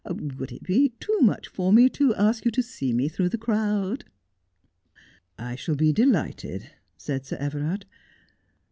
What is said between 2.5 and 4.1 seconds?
see me through the crowd 1